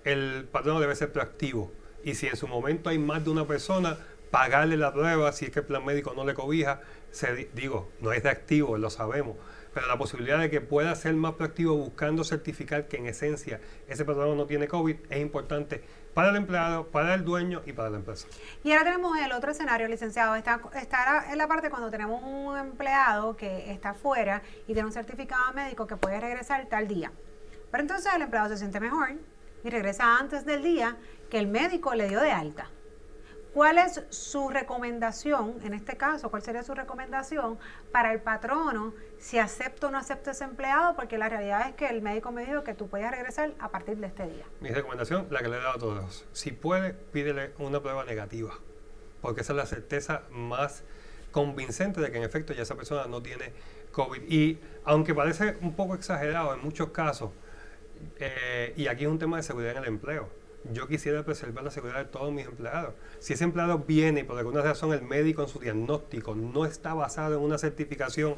[0.07, 1.71] el patrono debe ser proactivo.
[2.03, 3.97] Y si en su momento hay más de una persona,
[4.31, 6.81] pagarle la prueba si es que el plan médico no le cobija.
[7.11, 9.35] Se, digo, no es de activo, lo sabemos,
[9.73, 14.05] pero la posibilidad de que pueda ser más proactivo buscando certificar que en esencia ese
[14.05, 17.97] patrono no tiene COVID es importante para el empleado, para el dueño y para la
[17.97, 18.27] empresa.
[18.63, 20.35] Y ahora tenemos el otro escenario, licenciado.
[20.35, 24.93] Está, está en la parte cuando tenemos un empleado que está fuera y tiene un
[24.93, 27.11] certificado médico que puede regresar tal día.
[27.71, 29.09] Pero entonces el empleado se siente mejor,
[29.67, 30.95] y regresa antes del día
[31.29, 32.69] que el médico le dio de alta.
[33.53, 37.57] ¿Cuál es su recomendación, en este caso, cuál sería su recomendación
[37.91, 40.95] para el patrono si acepta o no acepta ese empleado?
[40.95, 43.97] Porque la realidad es que el médico me dijo que tú puedes regresar a partir
[43.97, 44.45] de este día.
[44.61, 46.25] Mi recomendación, la que le he dado a todos.
[46.33, 48.53] Si puede, pídele una prueba negativa,
[49.21, 50.83] porque esa es la certeza más
[51.31, 53.51] convincente de que en efecto ya esa persona no tiene
[53.91, 54.21] COVID.
[54.29, 57.31] Y aunque parece un poco exagerado en muchos casos,
[58.19, 60.29] eh, y aquí es un tema de seguridad en el empleo.
[60.73, 62.93] Yo quisiera preservar la seguridad de todos mis empleados.
[63.19, 66.93] Si ese empleado viene y por alguna razón el médico en su diagnóstico no está
[66.93, 68.35] basado en una certificación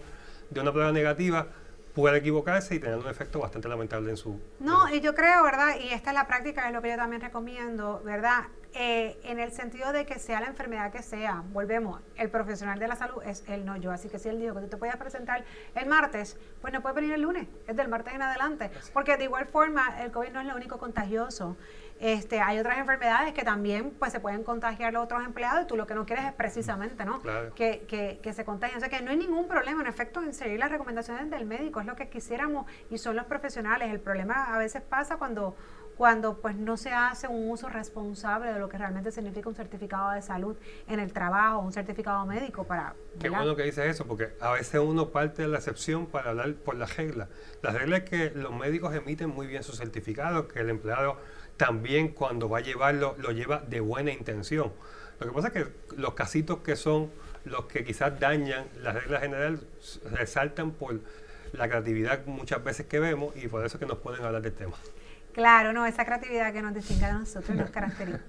[0.50, 1.48] de una prueba negativa,
[1.96, 4.40] puede equivocarse y tener un efecto bastante lamentable en su...
[4.60, 5.76] No, y yo creo, ¿verdad?
[5.82, 8.44] Y esta es la práctica, es lo que yo también recomiendo, ¿verdad?
[8.76, 12.88] Eh, en el sentido de que sea la enfermedad que sea, volvemos, el profesional de
[12.88, 13.92] la salud es él, no yo.
[13.92, 16.96] Así que si él dijo que tú te puedes presentar el martes, pues no puedes
[16.96, 18.70] venir el lunes, es del martes en adelante.
[18.94, 21.58] Porque de igual forma, el COVID no es lo único contagioso.
[22.00, 25.76] Este, hay otras enfermedades que también pues se pueden contagiar a otros empleados y tú
[25.76, 27.22] lo que no quieres es precisamente ¿no?
[27.56, 28.78] Que, que, que, se contagien.
[28.78, 31.82] O sea que no hay ningún problema en efecto en seguir las recomendaciones del médico,
[31.82, 33.92] es lo que quisiéramos y son los profesionales.
[33.92, 35.58] El problema a veces pasa cuando
[36.00, 40.12] cuando pues no se hace un uso responsable de lo que realmente significa un certificado
[40.12, 40.56] de salud
[40.88, 42.96] en el trabajo, un certificado médico para...
[43.20, 46.54] Qué bueno que dices eso, porque a veces uno parte de la excepción para hablar
[46.54, 47.28] por la regla.
[47.62, 51.18] La regla es que los médicos emiten muy bien sus certificados, que el empleado
[51.58, 54.72] también cuando va a llevarlo lo lleva de buena intención.
[55.20, 57.12] Lo que pasa es que los casitos que son
[57.44, 59.60] los que quizás dañan la regla general
[60.12, 61.02] resaltan por
[61.52, 64.78] la creatividad muchas veces que vemos y por eso que nos pueden hablar del tema.
[65.40, 68.20] Claro, no, esa creatividad que nos distingue a nosotros nos caracteriza,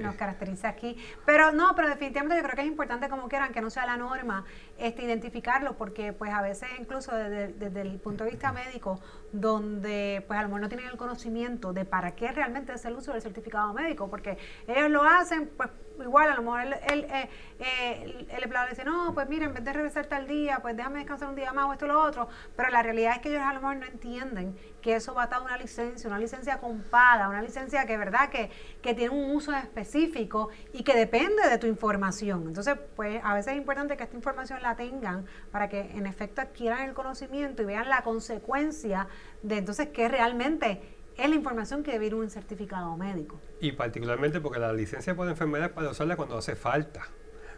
[0.00, 0.96] nos caracteriza aquí.
[1.26, 3.98] Pero no, pero definitivamente yo creo que es importante como quieran, que no sea la
[3.98, 4.46] norma,
[4.78, 8.98] este, identificarlo, porque pues a veces incluso desde, el punto de vista médico,
[9.32, 12.94] donde pues a lo mejor no tienen el conocimiento de para qué realmente es el
[12.94, 15.68] uso del certificado médico, porque ellos lo hacen pues
[16.02, 19.46] igual a lo mejor el, el, eh, eh, el, empleado le dice, no, pues mira,
[19.46, 21.88] en vez de regresar tal día, pues déjame descansar un día más o esto o
[21.88, 25.14] lo otro, pero la realidad es que ellos a lo mejor no entienden que eso
[25.14, 28.94] va a estar una licencia, una licencia con paga, una licencia que verdad que, que
[28.94, 32.44] tiene un uso específico y que depende de tu información.
[32.46, 36.40] Entonces, pues a veces es importante que esta información la tengan para que en efecto
[36.40, 39.08] adquieran el conocimiento y vean la consecuencia
[39.42, 40.80] de entonces qué realmente
[41.16, 43.40] es la información que debe ir un certificado médico.
[43.60, 47.08] Y particularmente porque la licencia por enfermedad para usarla cuando hace falta.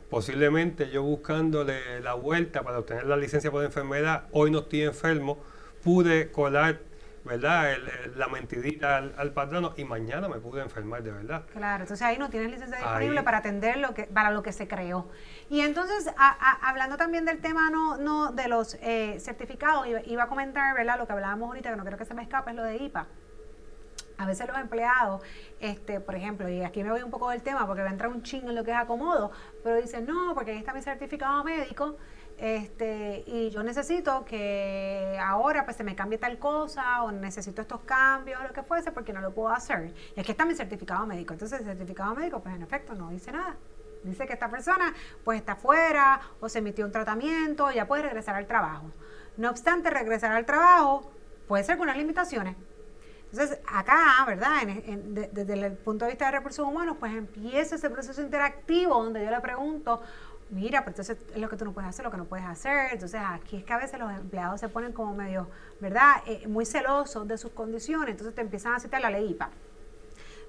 [0.09, 5.37] Posiblemente yo buscándole la vuelta para obtener la licencia por enfermedad, hoy no estoy enfermo,
[5.85, 6.88] pude colar
[7.29, 7.77] ¿verdad?
[8.17, 11.45] la mentidita al, patrono y mañana me pude enfermar de verdad.
[11.53, 14.67] Claro, entonces ahí no tienes licencia disponible para atender lo que, para lo que se
[14.67, 15.09] creó.
[15.49, 16.13] Y entonces,
[16.63, 20.99] hablando también del tema no, no de los eh, certificados, iba, iba, a comentar, ¿verdad?
[20.99, 23.07] Lo que hablábamos ahorita, que no quiero que se me escape, es lo de IPA
[24.19, 25.23] a veces los empleados,
[25.61, 28.11] este, por ejemplo, y aquí me voy un poco del tema porque va a entrar
[28.11, 29.31] un ching en lo que es acomodo,
[29.63, 31.97] pero dicen, no, porque ahí está mi certificado médico,
[32.39, 37.81] este, y yo necesito que ahora pues se me cambie tal cosa o necesito estos
[37.81, 39.93] cambios o lo que fuese porque no lo puedo hacer.
[40.17, 41.33] Y aquí está mi certificado médico.
[41.33, 43.57] Entonces el certificado médico pues en efecto no dice nada.
[44.05, 48.37] Dice que esta persona pues está fuera o se emitió un tratamiento, ya puede regresar
[48.37, 48.91] al trabajo.
[49.37, 51.11] No obstante, regresar al trabajo
[51.49, 52.55] puede ser con unas limitaciones.
[53.31, 54.63] Entonces, acá, ¿verdad?
[55.33, 59.31] desde el punto de vista de recursos humanos, pues empieza ese proceso interactivo donde yo
[59.31, 60.01] le pregunto,
[60.51, 62.93] mira, pues entonces es lo que tú no puedes hacer, lo que no puedes hacer.
[62.93, 65.49] Entonces, aquí es que a veces los empleados se ponen como medio,
[65.81, 66.23] ¿verdad?
[66.27, 69.51] Eh, muy celosos de sus condiciones, entonces te empiezan a citar la ley IPA.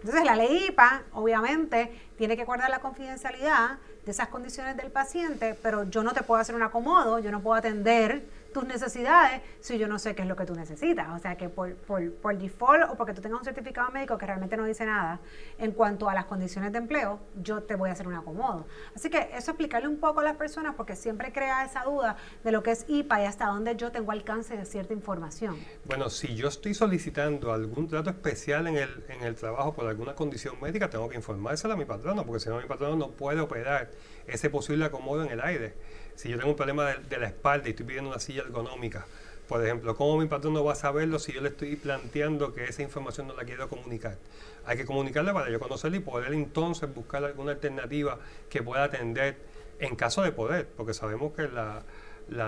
[0.02, 5.58] Entonces, la ley IPA, obviamente, tiene que guardar la confidencialidad de esas condiciones del paciente,
[5.62, 9.78] pero yo no te puedo hacer un acomodo, yo no puedo atender tus necesidades si
[9.78, 11.10] yo no sé qué es lo que tú necesitas.
[11.10, 14.26] O sea que por, por, por, default o porque tú tengas un certificado médico que
[14.26, 15.20] realmente no dice nada
[15.58, 18.66] en cuanto a las condiciones de empleo, yo te voy a hacer un acomodo.
[18.96, 22.52] Así que eso explicarle un poco a las personas porque siempre crea esa duda de
[22.52, 25.58] lo que es IPA y hasta dónde yo tengo alcance de cierta información.
[25.86, 30.16] Bueno, si yo estoy solicitando algún trato especial en el, en el trabajo por alguna
[30.16, 33.42] condición médica, tengo que informárselo a mi patrono porque si no mi patrono no puede
[33.42, 33.92] operar
[34.28, 35.74] ese posible acomodo en el aire
[36.20, 39.06] si yo tengo un problema de, la espalda y estoy pidiendo una silla ergonómica,
[39.48, 42.66] por ejemplo, ¿cómo mi patrón no va a saberlo si yo le estoy planteando que
[42.66, 44.18] esa información no la quiero comunicar?
[44.66, 49.38] Hay que comunicarle para yo conocerla y poder entonces buscar alguna alternativa que pueda atender
[49.80, 51.86] en caso de poder, porque sabemos que la,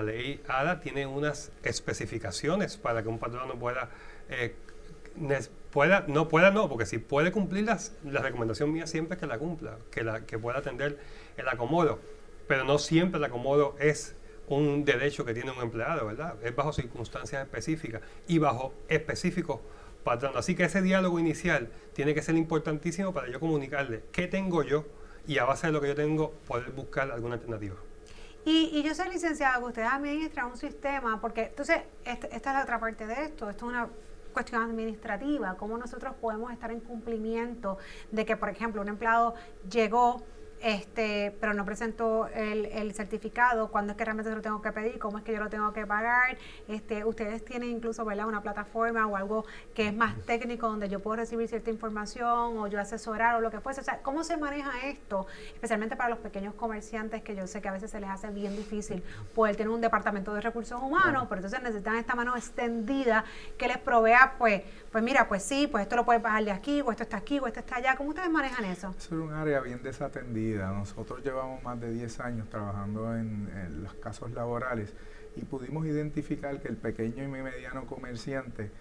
[0.04, 3.90] ley ADA tiene unas especificaciones para que un patrón no pueda,
[4.28, 4.54] eh,
[5.72, 9.38] pueda, no pueda no, porque si puede cumplirlas, la recomendación mía siempre es que la
[9.38, 11.00] cumpla, que, la, que pueda atender
[11.38, 12.00] el acomodo
[12.52, 14.14] pero no siempre el acomodo es
[14.50, 16.36] un derecho que tiene un empleado, ¿verdad?
[16.44, 19.62] Es bajo circunstancias específicas y bajo específicos
[20.04, 20.36] patronos.
[20.36, 24.84] Así que ese diálogo inicial tiene que ser importantísimo para yo comunicarle qué tengo yo
[25.26, 27.78] y a base de lo que yo tengo poder buscar alguna alternativa.
[28.44, 32.64] Y, yo soy licenciada, que ustedes administran un sistema, porque entonces esta, esta es la
[32.64, 33.88] otra parte de esto, esto es una
[34.34, 37.78] cuestión administrativa, cómo nosotros podemos estar en cumplimiento
[38.12, 39.36] de que, por ejemplo, un empleado
[39.70, 40.22] llegó
[40.62, 44.72] este, pero no presento el, el, certificado, cuándo es que realmente se lo tengo que
[44.72, 46.38] pedir, cómo es que yo lo tengo que pagar.
[46.68, 48.28] Este, ustedes tienen incluso ¿verdad?
[48.28, 52.68] una plataforma o algo que es más técnico donde yo puedo recibir cierta información o
[52.68, 53.82] yo asesorar o lo que fuese.
[54.04, 55.26] ¿cómo se maneja esto?
[55.54, 58.56] Especialmente para los pequeños comerciantes que yo sé que a veces se les hace bien
[58.56, 63.26] difícil poder tener un departamento de recursos humanos, pero entonces necesitan esta mano extendida
[63.58, 66.82] que les provea, pues, pues mira, pues sí, pues esto lo puedes pagar de aquí,
[66.82, 67.96] o esto está aquí, o esto está allá.
[67.96, 68.94] ¿Cómo ustedes manejan eso?
[68.98, 74.32] Es un área bien desatendida nosotros llevamos más de 10 años trabajando en, los casos
[74.32, 74.94] laborales
[75.36, 78.72] y pudimos identificar que el pequeño y mediano comerciante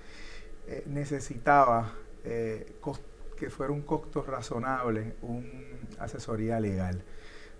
[0.66, 1.92] eh, necesitaba
[2.24, 2.74] eh,
[3.36, 5.48] que fuera un costo razonable, una
[5.98, 7.02] asesoría legal.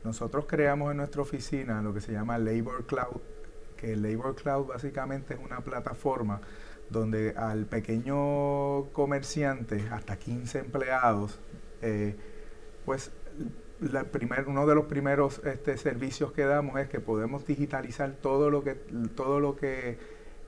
[0.05, 3.21] Nosotros creamos en nuestra oficina lo que se llama Labor Cloud,
[3.77, 6.41] que Labor Cloud básicamente es una plataforma
[6.91, 11.39] donde al pequeño comerciante, hasta 15 empleados,
[11.83, 12.17] eh,
[12.85, 13.13] pues
[13.81, 18.51] la primer, uno de los primeros este, servicios que damos es que podemos digitalizar todo
[18.51, 18.75] lo que,
[19.15, 19.99] todo lo que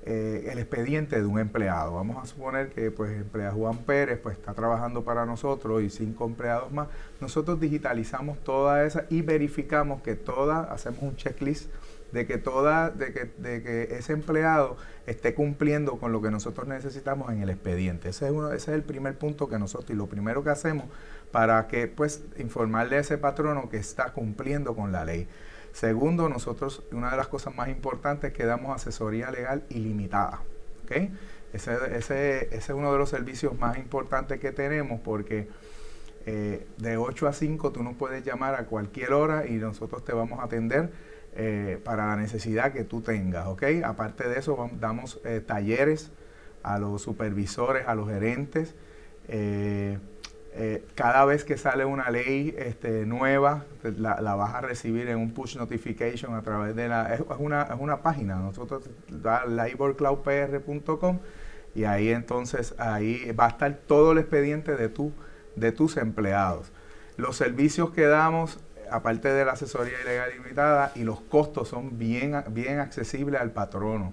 [0.05, 1.95] eh, el expediente de un empleado.
[1.95, 6.27] Vamos a suponer que pues emplea Juan Pérez pues está trabajando para nosotros y cinco
[6.27, 6.89] empleados más.
[7.21, 11.71] Nosotros digitalizamos toda esa y verificamos que toda, hacemos un checklist
[12.13, 16.69] de que toda, de que, de que ese empleado esté cumpliendo con lo que nosotros
[16.69, 18.11] necesitamos en el expediente.
[18.11, 20.87] Ese es, uno, ese es el primer punto que nosotros, y lo primero que hacemos
[21.33, 25.27] para que pues informarle a ese patrono que está cumpliendo con la ley.
[25.73, 30.43] Segundo, nosotros, una de las cosas más importantes es que damos asesoría legal ilimitada.
[30.85, 31.11] ¿okay?
[31.55, 35.49] Ese, ese, es uno de los servicios más importantes que tenemos porque
[36.27, 40.13] eh, de 8 a 5 tú nos puedes llamar a cualquier hora y nosotros te
[40.13, 40.93] vamos a atender
[41.35, 43.47] eh, para la necesidad que tú tengas.
[43.47, 43.83] ¿okay?
[43.83, 46.11] Aparte de eso, damos eh, talleres
[46.63, 48.75] a los supervisores, a los gerentes.
[49.29, 49.99] Eh,
[50.95, 55.57] cada vez que sale una ley este, nueva, la, vas a recibir en un push
[55.57, 57.15] notification a través de la...
[57.15, 58.91] Es, una, es una página, nosotros
[59.49, 61.21] laborcloudpr.com
[61.75, 65.13] y ahí entonces ahí va a estar todo el expediente de, tu,
[65.57, 66.71] de tus empleados.
[67.17, 68.59] Los servicios que damos,
[68.93, 74.13] aparte de la asesoría ilegal limitada, y los costos son bien, bien accesibles al patrono.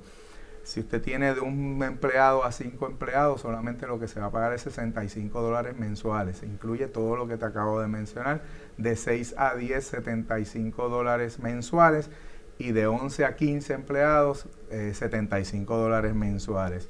[0.63, 4.31] Si usted tiene de un empleado a cinco empleados, solamente lo que se va a
[4.31, 6.43] pagar es 65 dólares mensuales.
[6.43, 8.43] Incluye todo lo que te acabo de mencionar.
[8.77, 12.11] De 6 a 10, 75 dólares mensuales.
[12.59, 16.87] Y de 11 a 15 empleados, 75 eh, dólares mensuales.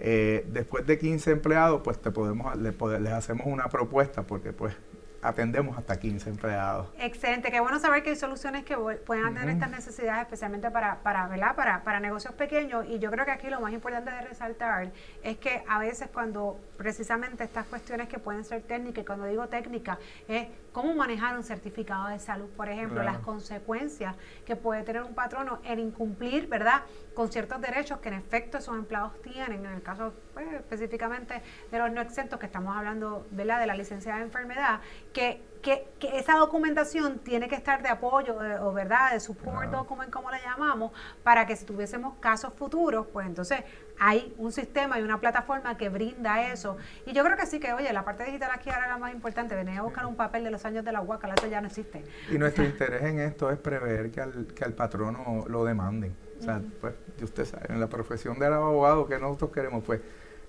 [0.00, 4.74] Eh, después de 15 empleados, pues te podemos, les hacemos una propuesta porque pues
[5.22, 6.88] atendemos hasta 15 empleados.
[6.98, 11.28] Excelente, qué bueno saber que hay soluciones que pueden atender estas necesidades, especialmente para, para,
[11.54, 12.84] Para, para negocios pequeños.
[12.88, 14.90] Y yo creo que aquí lo más importante de resaltar
[15.22, 19.46] es que a veces cuando precisamente estas cuestiones que pueden ser técnicas, y cuando digo
[19.48, 25.02] técnica, es cómo manejar un certificado de salud, por ejemplo, las consecuencias que puede tener
[25.02, 26.82] un patrono en incumplir, ¿verdad?,
[27.14, 31.78] con ciertos derechos que en efecto esos empleados tienen, en el caso pues, específicamente de
[31.78, 34.80] los no exentos, que estamos hablando, ¿verdad?, de la licencia de enfermedad,
[35.12, 40.30] que, que, esa documentación tiene que estar de apoyo, o verdad, de support document, como
[40.30, 40.92] le llamamos,
[41.22, 43.62] para que si tuviésemos casos futuros, pues entonces
[43.98, 46.76] hay un sistema y una plataforma que brinda eso.
[47.06, 49.12] Y yo creo que sí que, oye, la parte digital aquí ahora es la más
[49.12, 49.54] importante.
[49.54, 52.04] Venía a buscar un papel de los años de la UACA, eso ya no existe.
[52.30, 56.16] Y nuestro interés en esto es prever que al, que al patrono lo demanden.
[56.40, 60.00] O sea, pues, usted sabe, en la profesión del abogado que nosotros queremos, pues,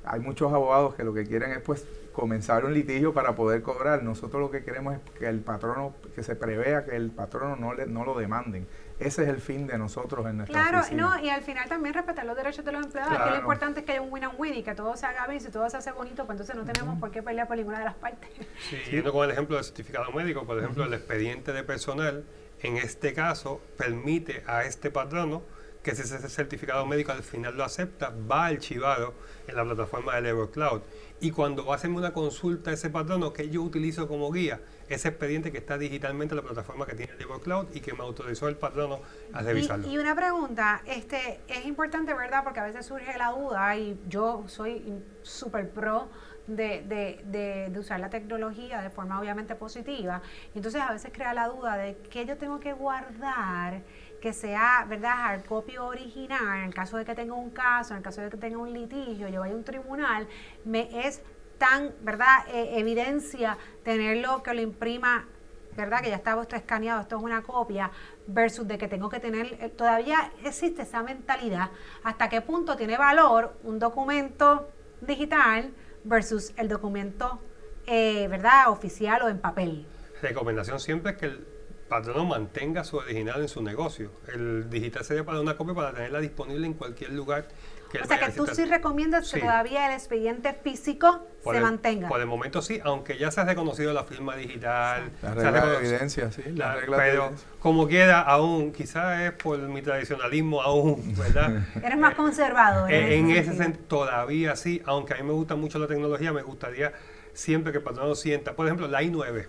[0.06, 4.04] hay muchos abogados que lo que quieren es pues comenzar un litigio para poder cobrar.
[4.04, 7.74] Nosotros lo que queremos es que el patrono, que se prevea que el patrono no,
[7.74, 8.68] le, no lo demanden.
[9.00, 12.26] Ese es el fin de nosotros en nuestra Claro, no, y al final también respetar
[12.26, 13.32] los derechos de los empleados.
[13.32, 15.42] lo importante es que haya un win-and-win y que todo se haga bien.
[15.42, 17.86] Si todo se hace bonito, pues entonces no tenemos por qué pelear por ninguna de
[17.86, 18.30] las partes.
[18.70, 22.24] Sí, yendo con el ejemplo del certificado médico, por ejemplo, el expediente de personal,
[22.62, 25.42] en este caso, permite a este patrono
[25.84, 29.13] que si ese certificado médico al final lo acepta, va archivado
[29.48, 30.82] en la plataforma de Labor Cloud.
[31.19, 34.62] Y cuando va a hacerme una consulta a ese patrono que yo utilizo como guía,
[34.88, 38.00] ese expediente que está digitalmente en la plataforma que tiene Labor Cloud y que me
[38.00, 39.02] autorizó el patrono
[39.34, 39.88] a revisarlo.
[39.88, 42.43] Y, una pregunta, este es importante, ¿verdad?
[42.43, 46.10] Porque a veces surge la duda y yo soy súper pro
[46.47, 46.84] de,
[47.25, 50.21] de, de, usar la tecnología de forma obviamente positiva.
[50.53, 53.82] Entonces a veces crea la duda de qué yo tengo que guardar
[54.23, 57.97] que sea, ¿verdad?, hard copy original, en el caso de que tenga un caso, en
[57.97, 60.29] el caso de que tenga un litigio, yo vaya a un tribunal,
[60.63, 61.21] me es
[61.58, 65.27] tan, ¿verdad?, e, evidencia tenerlo que lo imprima,
[65.75, 67.91] ¿verdad?, que ya estaba esto escaneado, esto es una copia,
[68.25, 71.71] versus de que tengo que tener, eh, todavía existe esa mentalidad,
[72.06, 74.69] hasta qué punto tiene valor un documento
[75.01, 75.73] digital
[76.04, 77.39] versus el documento,
[77.88, 79.86] eh, ¿verdad?, oficial o en papel.
[80.22, 81.48] Recomendación siempre es que el
[81.89, 84.12] patrono mantenga su original en su negocio.
[84.34, 87.48] El digital sería para una copia para tenerla disponible en cualquier lugar.
[87.93, 92.08] Que o sea que tú sí recomiendas que todavía el expediente físico se mantenga.
[92.08, 95.12] Por el momento sí, aunque ya se ha reconocido la firma digital.
[95.21, 96.41] La regla de evidencia, sí.
[96.56, 101.67] La, regla pero como quiera, aún, quizás es por mi tradicionalismo aún, ¿verdad?
[101.84, 102.91] Eres más conservador.
[102.91, 106.93] en, ese sentido, todavía sí, aunque a mí me gusta mucho la tecnología, me gustaría
[107.34, 109.45] siempre que el patrono sienta, por ejemplo, la I9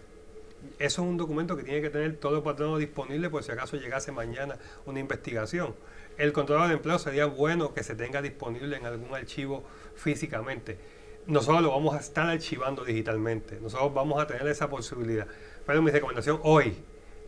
[0.78, 3.76] eso es un documento que tiene que tener todo el patrono disponible por si acaso
[3.76, 4.56] llegase mañana
[4.86, 5.74] una investigación.
[6.16, 10.78] El controlador de empleo sería bueno que se tenga disponible en algún archivo físicamente.
[11.26, 13.58] Nosotros lo vamos a estar archivando digitalmente.
[13.60, 15.26] Nosotros vamos a tener esa posibilidad.
[15.66, 16.76] Pero mi recomendación hoy,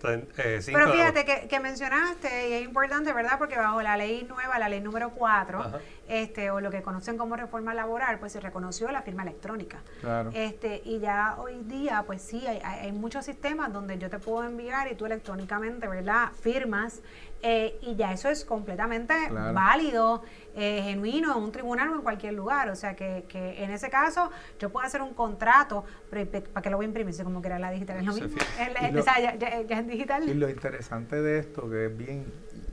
[0.05, 3.39] eh, Pero fíjate que, que, mencionaste, y es importante, ¿verdad?
[3.39, 5.65] Porque bajo la ley nueva, la ley número 4,
[6.09, 9.83] este, o lo que conocen como reforma laboral, pues se reconoció la firma electrónica.
[10.01, 10.31] Claro.
[10.35, 14.45] Este, y ya hoy día, pues sí, hay, hay, muchos sistemas donde yo te puedo
[14.45, 16.31] enviar y tú electrónicamente, ¿verdad?
[16.41, 17.03] Firmas
[17.43, 20.23] eh, y ya eso es completamente válido,
[20.55, 22.71] eh, genuino en un tribunal o en cualquier lugar.
[22.71, 26.71] O sea que, que en ese caso yo puedo hacer un contrato, pero ¿para qué
[26.71, 27.15] lo voy a imprimir?
[27.15, 28.37] Si como que era la digital, es lo mismo.
[28.99, 30.29] o sea, ya, ya, es digital.
[30.29, 32.27] Y lo interesante de esto, que es bien,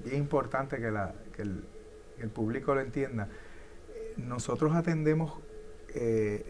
[0.06, 1.64] bien importante que, la, que el,
[2.20, 3.30] el público lo entienda,
[4.18, 5.40] nosotros atendemos
[5.96, 6.46] eh,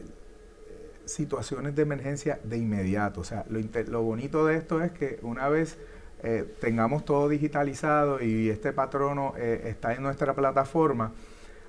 [1.05, 3.22] situaciones de emergencia de inmediato.
[3.22, 5.78] O sea, lo, lo bonito de esto es que una vez
[6.26, 11.11] eh, tengamos todo digitalizado y este patrono eh, está en nuestra plataforma,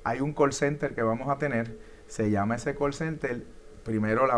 [0.05, 1.77] hay un call center que vamos a tener,
[2.07, 3.43] se llama ese call center,
[3.83, 4.29] primero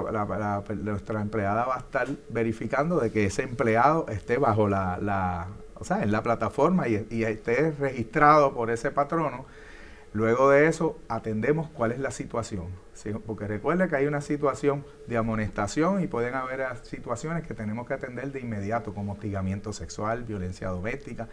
[0.74, 5.48] nuestra empleada va a estar verificando de que ese empleado esté bajo la,
[5.78, 9.46] o sea, en la plataforma y, y esté registrado por ese patrono
[10.16, 12.68] Luego de eso atendemos cuál es la situación.
[13.26, 17.92] Porque recuerde que hay una situación de amonestación y pueden haber situaciones que tenemos que
[17.92, 21.28] atender de inmediato, como hostigamiento sexual, violencia doméstica.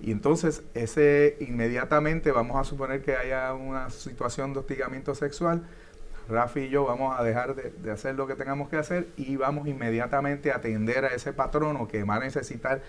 [0.00, 5.64] Y entonces, ese inmediatamente vamos a suponer que haya una situación de hostigamiento sexual.
[6.28, 9.34] Rafi y yo vamos a dejar de, de hacer lo que tengamos que hacer y
[9.34, 12.82] vamos inmediatamente a atender a ese patrono que va a necesitar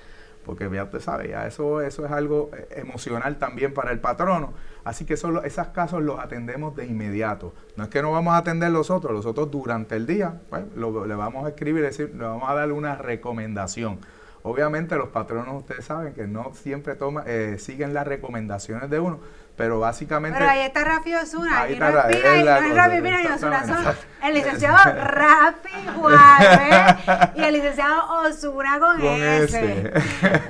[0.45, 4.53] porque ya usted sabe, ya eso, eso es algo eh, emocional también para el patrono.
[4.83, 7.53] Así que esos, esos casos los atendemos de inmediato.
[7.75, 10.63] No es que no vamos a atender los otros, los otros durante el día, pues,
[10.75, 13.99] le vamos a escribir, decir, le vamos a dar una recomendación.
[14.43, 19.19] Obviamente los patronos ustedes saben que no siempre toma, eh, siguen las recomendaciones de uno,
[19.55, 20.37] pero básicamente...
[20.37, 23.27] Pero ahí está Rafi Osuna, y no es Pina, y no es Rafi Pina y
[23.27, 26.95] Osuna, son el licenciado Rafi Juárez
[27.35, 29.93] y el licenciado Osuna con, ese.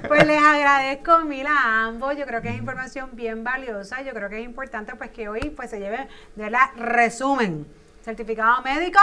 [0.08, 4.30] Pues les agradezco mil a ambos, yo creo que es información bien valiosa, yo creo
[4.30, 7.68] que es importante pues que hoy pues se lleve de la resumen.
[8.04, 9.00] Certificado médico,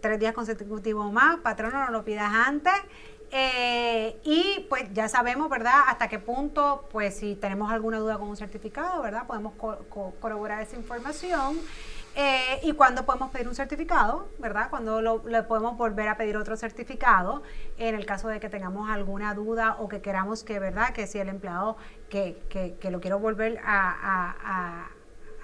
[0.00, 2.74] tres días consecutivos más, patrono no lo pidas antes
[3.30, 8.28] eh, y pues ya sabemos, ¿verdad?, hasta qué punto, pues si tenemos alguna duda con
[8.28, 9.54] un certificado, ¿verdad?, podemos
[10.20, 11.58] corroborar esa información.
[12.20, 14.70] Eh, y cuándo podemos pedir un certificado, ¿verdad?
[14.70, 17.44] Cuando le podemos volver a pedir otro certificado
[17.76, 20.92] en el caso de que tengamos alguna duda o que queramos que, ¿verdad?
[20.92, 21.76] Que si el empleado
[22.08, 24.88] que, que, lo quiero volver a,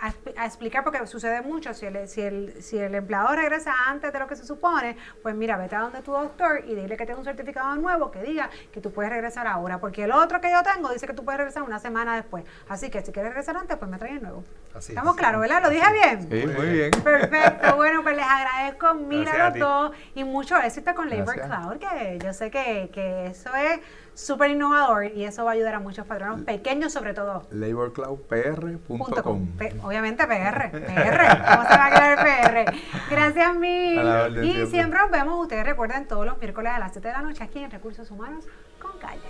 [0.08, 4.26] explicar, porque sucede mucho, si el, si, el, si el empleado regresa antes de lo
[4.26, 7.24] que se supone, pues mira, vete a donde tu doctor y dile que tenga un
[7.24, 10.90] certificado nuevo que diga que tú puedes regresar ahora, porque el otro que yo tengo
[10.90, 12.44] dice que tú puedes regresar una semana después.
[12.68, 14.44] Así que si quieres regresar antes, pues me trae el nuevo.
[14.76, 15.62] Estamos claros, ¿verdad?
[15.62, 16.22] ¿Lo dije bien?
[16.22, 16.90] Sí, muy bien.
[16.90, 17.76] Perfecto.
[17.76, 22.18] Bueno, pues les agradezco mil a los dos y mucho éxito con Labor Cloud, que
[22.22, 23.80] yo sé que, que eso es
[24.14, 27.46] súper innovador y eso va a ayudar a muchos patronos pequeños sobre todo.
[27.50, 29.48] LaborCloudPR.com
[29.82, 32.74] Obviamente PR, PR, ¿cómo se va a quedar PR?
[33.10, 34.00] Gracias mil.
[34.44, 37.42] Y siempre nos vemos, ustedes recuerden, todos los miércoles a las 7 de la noche
[37.44, 38.44] aquí en Recursos Humanos
[38.80, 39.20] con Calle.